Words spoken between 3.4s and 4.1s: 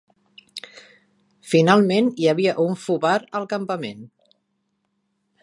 al campament.